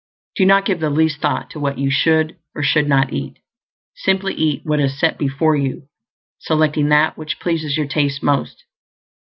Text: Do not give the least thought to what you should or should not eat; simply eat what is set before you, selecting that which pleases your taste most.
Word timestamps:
Do 0.35 0.47
not 0.47 0.65
give 0.65 0.79
the 0.79 0.89
least 0.89 1.21
thought 1.21 1.51
to 1.51 1.59
what 1.59 1.77
you 1.77 1.91
should 1.91 2.35
or 2.55 2.63
should 2.63 2.87
not 2.89 3.13
eat; 3.13 3.37
simply 3.95 4.33
eat 4.33 4.61
what 4.65 4.79
is 4.79 4.99
set 4.99 5.19
before 5.19 5.55
you, 5.55 5.83
selecting 6.39 6.89
that 6.89 7.19
which 7.19 7.39
pleases 7.39 7.77
your 7.77 7.85
taste 7.85 8.23
most. 8.23 8.63